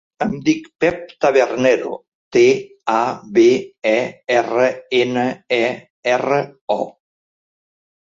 [0.25, 1.91] Em dic Pep Tabernero:
[2.37, 2.43] te,
[2.95, 3.05] a,
[3.37, 3.45] be,
[3.93, 3.95] e,
[4.41, 4.67] erra,
[5.05, 5.29] ena,
[5.63, 5.65] e,
[6.19, 6.45] erra,
[6.83, 6.83] o.